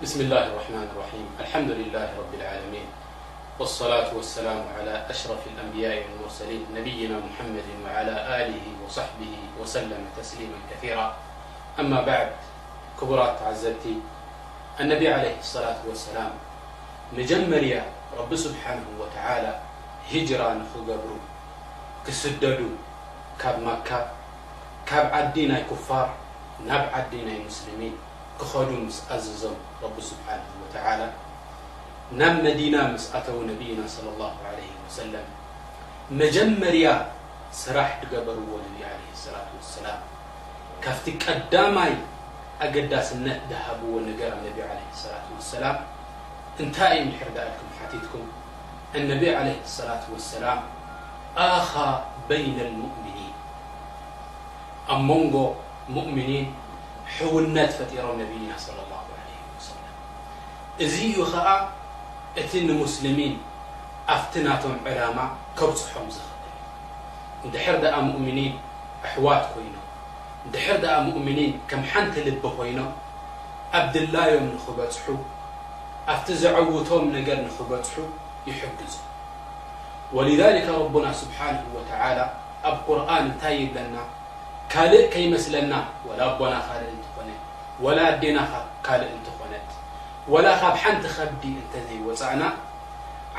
[0.00, 2.88] سم لله الرحمن الرحيم الحمدلله رب العالمين
[3.60, 7.48] والصلاة السلام على شر النبياء لمرسليننبنمحم
[7.84, 8.48] علل
[8.86, 9.12] وصح
[9.60, 12.28] سلمسليماثرما بعد
[13.02, 13.36] برت
[14.80, 16.32] انبي علي اللاة لسلام
[17.12, 17.20] م
[18.16, 19.44] رب سحان وتعال
[20.40, 20.60] رن
[25.52, 27.94] نفان سلمن
[28.40, 31.06] ክخዱ مስ ኣዝዞም رب سبحنه وتعلى
[32.20, 35.24] ናብ መዲና مسኣተዉ ነبيና صلى الله عليه وسلم
[36.20, 36.86] መጀመርያ
[37.62, 38.50] ስራሕ تገበርዎ
[38.90, 39.98] عليه الصلة وسላم
[40.84, 41.92] ካفቲ ቀዳማይ
[42.64, 45.76] ኣقዳስነت ዝሃብዎ ነገር نቢ عليه الصلة واسላم
[46.62, 48.24] እንታይ ዩ نርዳكም تትكም
[48.96, 50.58] الነቢ عليه الصلة وسلم
[51.56, 51.88] ኣخى
[52.28, 53.32] بይن المؤمنين
[54.92, 55.34] ኣ መንጎ
[55.96, 56.46] مؤምኒን
[57.18, 59.84] حውነት ፈጢሮ ነብና صلى الله عليه وسلم
[60.84, 61.46] እዚ ዩ ኸኣ
[62.40, 63.34] እቲ ንمስلሚን
[64.14, 65.18] ኣፍቲ ናቶም ዕላማ
[65.58, 66.30] ከብፅሖም ኽእልእ
[67.54, 68.52] ድሕር دኣ مؤምኒን
[69.06, 69.76] ኣሕዋት ኮይኖ
[70.54, 72.80] ድሕር دኣ مؤምኒን ከም ሓንቲ ልቢ ኮይኖ
[73.78, 75.06] ኣብ ድላዮም نክበፅሑ
[76.12, 77.98] ኣብቲ ዘعውቶም ነገር نክበፅሑ
[78.50, 78.94] ይحግዙ
[80.16, 82.22] ولذلك ربና سብሓنه وعلى
[82.68, 83.94] ኣብ قርን እንታይ የለና
[84.72, 85.72] ካልእ ከይመስለና
[86.18, 87.40] ላ ኣቦና ካልእ እንትኾነት
[87.98, 88.38] ላ ዴና
[88.86, 89.66] ካልእ እንትኾነት
[90.46, 92.42] ላ ካብ ሓንቲ ከዲ እንተዘይወፅእና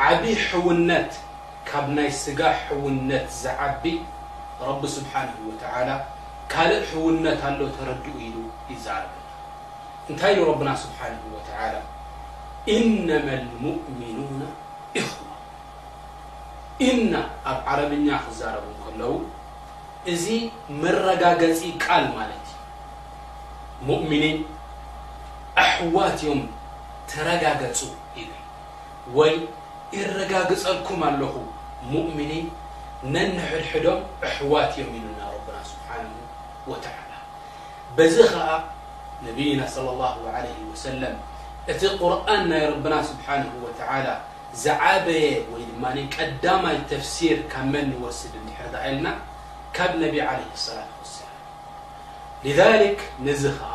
[0.07, 1.11] ዓብ ሕውነት
[1.69, 3.83] ካብ ናይ ስጋ ሕውነት ዝዓቢ
[4.69, 5.11] ረቢ ስብሓ
[5.47, 5.51] و
[6.53, 8.37] ካልእ ሕውነት ኣሎ ተረድኡ ኢሉ
[8.73, 9.13] ይዛረብ
[10.11, 10.99] እንታይ ረብና ስብሓ
[11.35, 11.37] و
[12.77, 14.41] ኢነማ لሙእሚኑና
[14.99, 15.09] ኢخ
[16.89, 17.13] እና
[17.49, 19.09] ኣብ ዓረምኛ ክዛረቡ ከለዉ
[20.11, 20.27] እዚ
[20.83, 22.55] መረጋገፂ ቃል ማለት እዩ
[23.89, 24.25] مؤምኒ
[25.63, 26.41] ኣሕዋት ዮም
[27.11, 27.79] ተረጋገፁ
[28.17, 28.29] ይብ
[29.17, 29.33] ወይ
[29.97, 31.21] ይረጋግፀልኩም ኣለ
[31.93, 32.31] مؤምኒ
[33.13, 35.71] ነنሕድሕዶም ኣሕዋት ዮም ሉና رና ስ
[36.69, 36.75] وع
[37.97, 38.47] بዚ ከዓ
[39.27, 41.01] ነብيና صلى الله عليه وسل
[41.71, 43.71] እቲ قርን ናይ رና ስبሓنه وع
[44.63, 45.61] ዝዓበየ ወይ
[45.97, 49.05] ድ ቀዳማይ ተفሲር ካብ መን ወስድ ርልና
[49.77, 51.31] ካብ ነቢ ع ሰላة ሰላ
[52.79, 53.73] ذك ነዚ ከዓ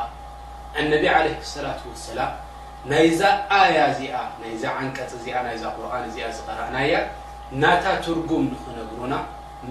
[0.81, 1.27] ኣነቢ عለ
[1.65, 2.33] ላة وሰላም
[2.91, 3.21] ናይዛ
[3.61, 6.93] ኣያ እዚኣ ናይዛ ዓንቀፅ እዚኣ ናይዛ ቁርን እዚኣ ዝቀረአናያ
[7.63, 9.15] ናታ ትርጉም ንክነግሩና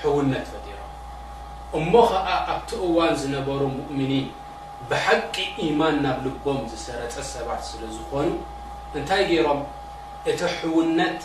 [0.02, 0.90] ሕውነት ፈጢሮም
[1.78, 3.62] እሞ ከዓ ኣብቲ እዋን ዝነበሩ
[3.92, 4.26] ؤምኒን
[4.90, 5.36] ብሓቂ
[5.70, 8.28] يማን ናብ ልቦም ዝሰረፀ ሰባት ስለ ዝኾኑ
[8.98, 9.62] እንታይ ገይሮም
[10.32, 11.20] እቲ ሕውነት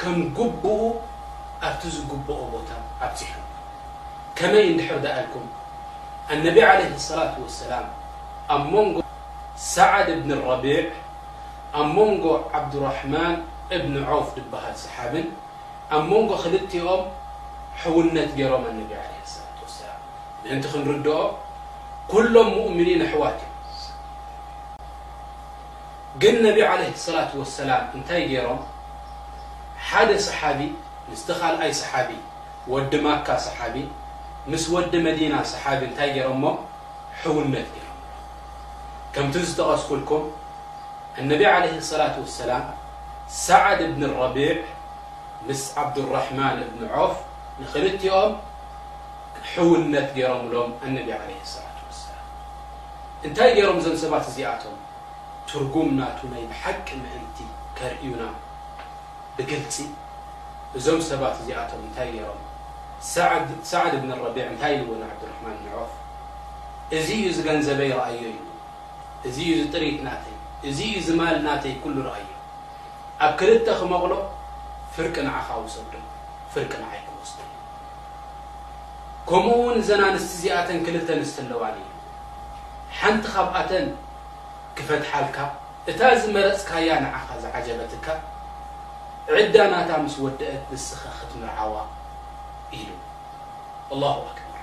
[0.00, 0.64] ከም قብق
[1.66, 2.70] ኣብቲ ዝقብق ቦታ
[3.06, 3.20] ኣح
[4.38, 5.44] ከመይ ድሕር دኣልኩም
[6.32, 7.86] اነቢ عليه الصلة وسላم
[8.54, 8.96] ኣብ ንጎ
[9.76, 10.82] ሰعድ ብن لرቢع
[11.78, 12.24] ኣብ መንጎ
[12.56, 13.34] عብدارحማን
[13.82, 15.26] ብن عውፍ ብሃል صሓብን
[15.94, 17.02] ኣብ መንጎ ክلኦም
[17.80, 20.00] حውነት ገሮም اነቢ عله لصلة وسላم
[20.56, 21.16] ንቲ ክንርድኦ
[22.08, 23.28] كل ؤن ኣحو
[26.18, 28.60] ግن نب عليه اللاة وسلم ታይ يሮم
[30.08, 30.72] د صحب
[31.12, 32.08] مست لأي صحب
[32.68, 33.76] وዲ مك صحاب
[34.46, 36.00] مس وዲ مدين صحب ታ
[37.24, 37.68] حونت
[39.14, 40.30] كم تغسكلكم
[41.18, 42.64] ان عليه اللاة وسلام
[43.28, 44.54] سعد بن الربيع
[45.46, 47.16] م عبدالرحمن بن عف
[47.60, 48.32] نلኦም
[49.54, 50.54] حونت يرم ሎ
[50.84, 51.67] ان عليه ا
[53.26, 54.74] እንታይ ገይሮም እዞም ሰባት እዚኣቶም
[55.50, 57.36] ትርጉም ናቱ ናይ ብሓቂ ምህንቲ
[57.78, 58.22] ከርእዩና
[59.36, 59.76] ብግልፂ
[60.78, 62.42] እዞም ሰባት እዚኣቶም እንታይ ገይሮም
[63.70, 65.92] ሳዕድ እብን ረቢዕ እንታይ ዩው ዓብድርሕማን ንዖፍ
[66.98, 68.38] እዚ እዩ ዝገንዘበይ ይረኣዮ እዩ
[69.28, 70.36] እዚ ዩ ዝጥሪት ናተይ
[70.68, 72.30] እዚ እዩ ዝማል ናተይ ኩሉ ርእዩ
[73.26, 74.12] ኣብ ክልተ ክመቕሎ
[74.94, 75.92] ፍርቂ ንዓኻዊ ሰዶ
[76.54, 77.50] ፍርቂ ንዓይክወፅ እዩ
[79.28, 81.87] ከምኡ ውን ዘና ንስቲ እዚኣተን ክልተ ንስተ ኣለዋ እዩ
[83.00, 83.84] ሓنቲ ካብኣተን
[84.76, 85.36] ክፈትሓልካ
[85.90, 88.06] እታ ዝመረፅካያ نعኻ ዝعجበتካ
[89.38, 90.86] عዳ ናታ مስ ወደأت ንስ
[91.18, 91.74] ክትምርዓዋ
[92.76, 92.90] ኢሉ
[93.94, 94.62] الله أكበር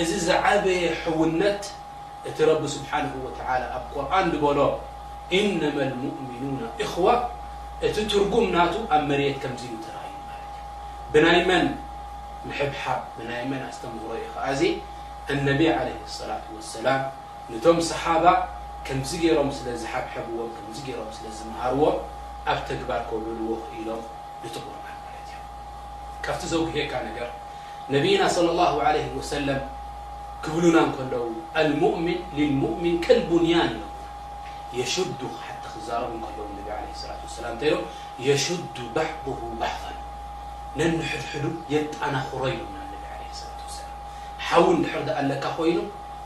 [0.00, 1.62] እዚ ዝعበየ حውነት
[2.28, 4.58] እቲ ر سبحنه وتعى ኣብ قርن በሎ
[5.38, 7.16] إنم المؤሚኑون اخዋة
[7.86, 10.44] እቲ ትرጉም ናቱ ኣብ መرت كም ዩ ረዩ እዩ
[11.12, 11.64] ብናይ መን
[12.58, 14.26] حብሓق ብናይ መ ኣسተنغሮ ኢ
[14.58, 14.62] ዚ
[15.32, 17.00] الነቢ عليه الصلة واسلم
[17.52, 18.24] ነቶም صሓባ
[18.86, 20.38] ከምዚ ገይሮም ስለዝሓብሐዎ
[20.86, 21.82] ገሮም ስለዝመሃርዎ
[22.52, 24.02] ኣብ ተግባር ከልዎ ኢሎም
[24.42, 25.42] ንቁሩዓ ማለት እዩም
[26.24, 27.28] ካብቲ ዘውህካ ነገር
[27.94, 29.60] ነብና صى الله عل وሰለም
[30.44, 31.26] ክብሉና ከለዉ
[31.82, 32.98] ሙؤሚን
[33.30, 33.84] ቡንያን ዮ
[34.78, 34.94] የሽ
[35.74, 36.26] ክዛረ ለ
[36.76, 37.64] ع ላة وسላ ታ
[38.26, 39.10] የሽዱ በሕ
[39.60, 39.82] ባحፈ
[40.80, 43.22] ነንድሕዱ የጣናክሮ ይዩና ع
[43.68, 43.86] وسላ
[44.48, 45.78] ሓውን ድር ኣለካ ኮይኑ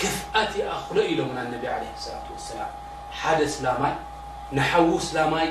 [0.00, 2.70] ክፍኣት ይኣክሎ ኢሎምና ነቢ ع ላة وسላም
[3.20, 3.92] ሓደ ስላማይ
[4.56, 5.46] ንሓዉ ስላማይ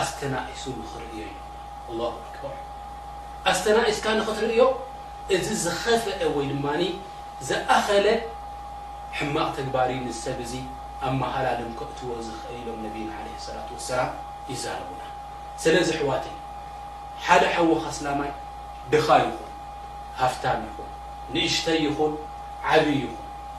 [0.00, 1.28] ኣስተናእሱ ንክርእዮ እዩ
[1.94, 2.56] لله ኣክበር
[3.52, 4.62] ኣስተናእስካ ንክትርእዮ
[5.34, 6.66] እዚ ዝኸፍአ ወይ ድማ
[7.48, 8.06] ዝኣኸለ
[9.18, 9.90] ሕማቕ ተግባሪ
[10.24, 10.54] ሰብ እዚ
[11.08, 12.86] ኣመሃላሎም ክእትዎ ዝኽእ ኢሎም ነ
[13.18, 13.20] ع
[13.56, 14.10] ላة وسላም
[14.52, 15.02] ይዛርቡና
[15.62, 16.34] ስለዚ ሕዋትዩ
[17.26, 18.30] ሓደ ሓዉኻ ስላማይ
[18.92, 19.36] ድኻ ይኹን
[20.20, 20.90] ሃፍታን ይኹን
[21.34, 22.12] ንእሽተይ ይኹን
[22.72, 23.22] ዓብይ ይኹን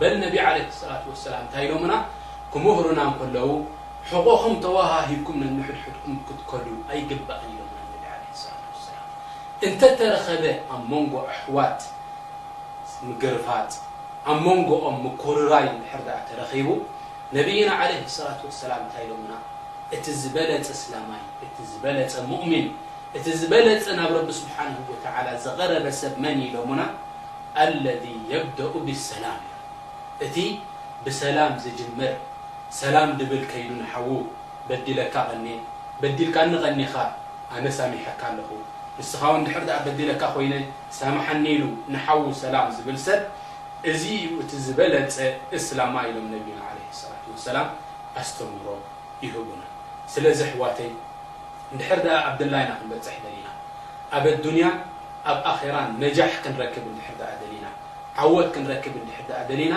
[0.00, 1.92] በ ነብ عله ላة وسላ ንታይ ሎና
[2.52, 3.00] ክምህሩና
[3.34, 3.48] ለዉ
[4.10, 8.40] ሕቆኹም ተዋሃሂኩም ንሕድኩም ክትል ኣይገባእ ሎ ع ة
[8.76, 8.96] وላ
[9.66, 10.44] እንተ ተረኸበ
[10.74, 11.80] ኣብ መንጎ ኣሕዋት
[13.08, 13.72] ምግርፋት
[14.30, 16.66] ኣብ መንጎኦም ኮርራይ ሕር ተረቡ
[17.36, 17.92] ነብና عل
[18.28, 19.32] ላة وسላ ንታይ ሎና
[19.94, 22.66] እቲ ዝበለፀ ስላማይ እቲ ዝበለፀ ؤምን
[23.16, 24.92] እቲ ዝበለፅ ናብ ረ ስብሓه و
[25.44, 26.80] ዝغረበሰብ መን ኢሎና
[27.64, 29.59] اለذ يبደኡ ብلሰላም እዩ
[30.26, 30.36] እቲ
[31.04, 32.12] ብሰላም ዝጅመር
[32.80, 34.08] ሰላም ብል ከይሉ نሓዉ
[34.68, 35.14] በዲለካ
[36.02, 36.92] በዲልካ ንቐኒኻ
[37.54, 38.50] ኣነሳሚሐካ ኣለኹ
[38.98, 39.22] ንስኻ
[39.86, 40.54] በዲለካ ኮይነ
[40.98, 41.62] ሳማሓኒሉ
[41.94, 43.20] ንሓው ሰላም ዝብል ሰብ
[43.90, 45.16] እዚ ዩ እቲ ዝበለፀ
[45.58, 47.56] እስላማ ኢሎም ነና عه ላة وسላ
[48.20, 48.66] ኣስተምሮ
[49.24, 49.62] ይህቡና
[50.14, 50.90] ስለዚ ሕዋተይ
[51.74, 53.46] ንድሕር ኣብድላና ክንበፅح ደካ
[54.16, 54.64] ኣብ ዱንያ
[55.30, 55.74] ኣብ ኣራ
[56.04, 56.84] ነجሕ ክንረክብ
[57.40, 57.66] ድር ና
[58.22, 58.94] ዓወት ክንረክብ
[59.48, 59.76] ድር ና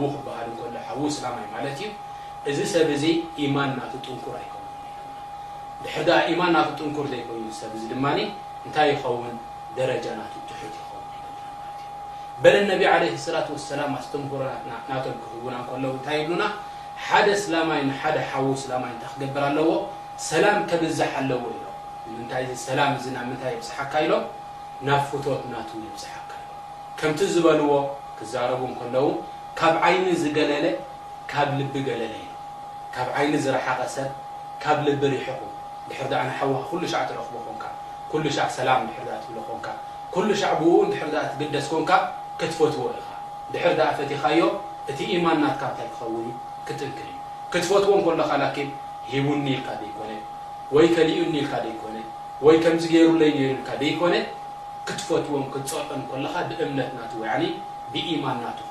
[0.00, 1.88] ው ክበሃል እሎ ሓዉ ስላማይ ማለት እዩ
[2.50, 3.04] እዚ ሰብ እዚ
[3.44, 4.68] ኢማን ና ጥንኩር ኣይከውን
[5.84, 8.04] ድሕዳ ኢማን ና ጥንኩር ዘይኑሰብዚ ድማ
[8.66, 9.34] እንታይ ይኸውን
[9.78, 11.06] ደረጃ ና ትሑት ይኸውን
[12.42, 13.36] በለ ነቢ ለ ሰላ
[13.70, 16.44] ሰላም ኣንኩርናቶም ክህውና ለዉ እንታይ ብሉና
[17.06, 19.70] ሓደ ስላማይ ሓደ ሓው ስላማይ እ ክገብር ኣለዎ
[20.30, 21.40] ሰላም ከብዛሕ ኣለዎ
[22.06, 24.24] ንምንታይ ዚ ሰላም ዚ ናብ ምንታይ የብዝሓካ ኢሎም
[24.88, 26.50] ናብ ፍቶት ናቱ የብዝሓካ ሎ
[26.98, 27.70] ከምቲ ዝበልዎ
[28.18, 29.06] ክዛረቡ እከለው
[29.58, 30.66] ካብ ይ ዝገለለ
[31.32, 32.28] ካብ ልቢ ገለለ ዩ
[32.94, 34.10] ካብ ይ ዝረሓቐ ሰብ
[34.62, 35.40] ካብ ል ሪሕቁ
[35.90, 38.72] ድ ረኽቦ ላ
[40.60, 41.90] ብ ን ድ ግደስ ኮንካ
[42.40, 42.84] ትፈትዎ
[43.52, 43.60] ድ
[44.10, 44.42] ፈኻዮ
[44.90, 46.26] እቲ ማን ናትታይ ኸውን
[46.66, 47.10] ክትንክል
[47.54, 47.92] እዩ ትፈትዎ
[48.32, 48.34] ካ
[49.12, 50.12] ሂቡኒ ኢልካ ይነ
[50.86, 51.74] ይ ሊኡኒ ልካ ይ
[52.40, 53.22] ሩ ሩ
[53.92, 54.16] ይነ
[54.98, 57.02] ትፈትዎም ዖ ካ ብእምነትና
[57.92, 58.70] ብማን ና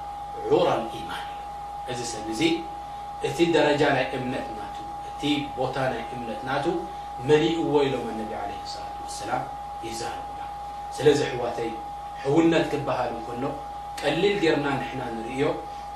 [0.49, 0.79] ዑር
[1.09, 1.23] ማን
[1.91, 2.41] እዚ ሰብ እዚ
[3.27, 4.75] እቲ ደረጃ ናይ እምነት ናቱ
[5.09, 5.21] እቲ
[5.57, 6.51] ቦታ ናይ እምነት ና
[7.29, 9.43] መሊእዎ ኢሎም ነቢ عለ ة وሰላም
[9.87, 10.41] ይዛረቡና
[10.95, 11.69] ስለዚ ሕዋተይ
[12.23, 13.11] ሕውነት ክበሃል
[13.43, 13.45] ኖ
[13.99, 15.43] ቀሊል ጌርና ንሕና ንርእዮ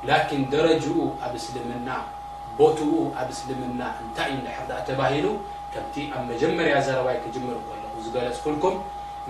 [0.07, 1.89] ላን ደረጅኡ ኣብ እስልምና
[2.57, 5.25] ቦትኡ ኣብ እስልምና እንታይ ዩ ሕርዳእ ተባሂሉ
[5.73, 8.75] ከቲ ኣብ መጀመርያ ዘረባይ ክጅመር ለ ዝገለፅኩልኩም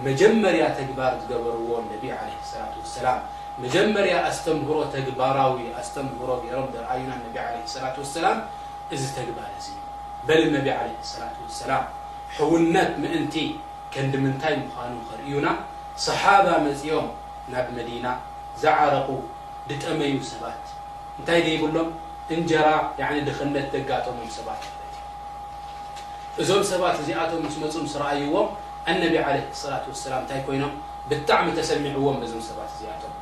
[0.10, 3.20] መጀመርያ ተግባር ዝገበርዎ ነቢ ع ላة وሰላም
[3.64, 8.38] መጀመርያ ኣስተምህሮ ተግባራዊ ኣስተምህሮ ገይሮም ዝረኣዩና ነቢ ለ ሰላ وሰላም
[8.96, 9.68] እዚ ተግባር እዩ
[10.28, 11.84] በል ነቢ عለ ሰላ وሰላም
[12.38, 13.36] ሕውነት ምእንቲ
[13.94, 15.48] ከንዲምንታይ ምዃኑ ክርእዩና
[16.08, 17.08] ሰሓባ መፅኦም
[17.54, 18.08] ናብ መዲና
[18.64, 19.10] ዝዓረቁ
[19.70, 20.64] ድጠመዩ ሰባት
[21.20, 21.90] እንታይ ደይብሎም
[22.36, 22.68] እንጀራ
[23.30, 24.74] ድክነት ዘጋጠሞም ሰባት ለ
[26.42, 28.50] እዩ እዞም ሰባት ዚኣቶም ስ መፁ ስረኣይዎም
[28.92, 29.74] ኣነቢ ለ ሰላ
[30.08, 30.74] ሰላም እንታይ ኮይኖም
[31.10, 33.14] ብጣዕሚ ተሰሚዑዎም እዞም ሰባት ዚኣቶም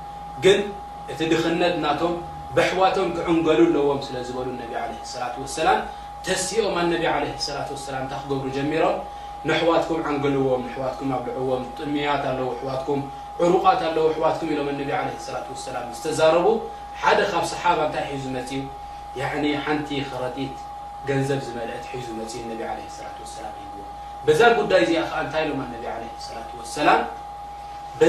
[0.43, 0.59] ግን
[1.11, 2.13] እቲ ድኽነት ናቶም
[2.57, 5.79] ብሕዋቶም ክዕንገሉ ለዎም ስለ ዝበሉ ነቢ ع ሰላة وسላም
[6.25, 7.15] ተሲኦም ኣነቢ ع
[7.57, 8.97] ላة وسላ እንታ ክገብሩ ጀሚሮም
[9.49, 13.01] ንሕዋትኩም ዓንግልዎም ሕዋትኩም ኣ ልዕዎም ጥምያት ኣለዉ ኣሕዋትኩም
[13.43, 15.01] ዕሩቃት ኣለዉ ኣሕዋትኩም ኢሎም ነ ع
[15.37, 16.45] ة وسላ ዝተዛረቡ
[17.01, 18.49] ሓደ ካብ ሰሓባ ንታይ ሒዙ መፅ
[19.65, 20.55] ሓንቲ ክረጢት
[21.07, 23.47] ገንዘብ ዝመልት ሒዙ መፅ ነ ع ة وሰላ
[24.39, 25.97] ዛ ጉዳይ እዚኣ ዓ እንታይ ሎም ነቢ ع
[26.41, 26.89] ة وሰላ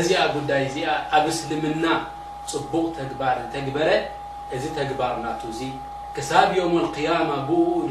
[0.09, 1.85] ዚኣ ዳይ እዚኣ ኣብ እስልምና
[2.53, 3.89] ፅቡቕ ተግባር ተግበረ
[4.57, 5.61] እዚ ተግባር ና ዚ
[6.17, 7.51] ክሳብ يም اقيማ ብ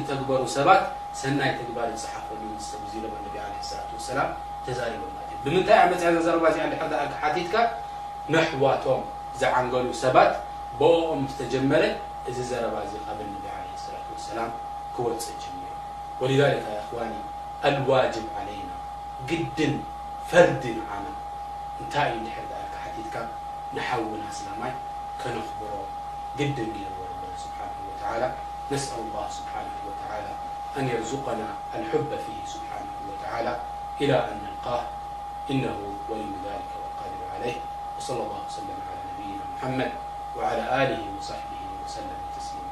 [0.09, 0.83] ተግበሩ ሰባት
[1.21, 2.41] ሰናይ ግባር ዝፅሓፈሉ
[3.33, 4.19] ع ة وسላ
[4.65, 4.79] ተዛ
[5.45, 5.93] ብምታ መ
[6.25, 6.27] ዘ
[7.47, 7.55] ትካ
[8.33, 9.01] መሕዋቶም
[9.39, 10.31] ዝዓንገሉ ሰባት
[11.19, 11.83] ም ተጀመረ
[12.29, 14.39] እዚ ዘረባ ዚ ብ ع ة وسላ
[14.95, 15.25] ክወፅ
[16.21, 16.39] وذ
[17.67, 18.69] ኣلዋجብ علና
[19.29, 19.73] ግድን
[20.29, 21.03] ፈርድ ዓመ
[21.93, 23.15] ታይ እዩ ት
[23.75, 23.99] نحس
[25.23, 25.83] كنخبر
[26.39, 26.85] جدربا
[27.37, 27.69] سبحان
[28.01, 30.31] تعلنسأل الله سبحانه وتعالى
[30.77, 33.61] أن يرزقنا الحب فيه سبحانه وتعالى
[34.01, 34.85] إلا أن نلقاه
[35.51, 35.77] إنه
[36.09, 37.55] ول ذلك والقادر عليه
[37.97, 39.91] وصلى الله سلم على نبينا محمد
[40.37, 42.62] وعلى له وصحبه وسلمتسل